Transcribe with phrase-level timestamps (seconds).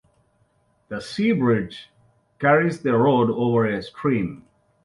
[0.87, 1.91] The "Sea Bridge"
[2.39, 4.47] carries the road over a stream.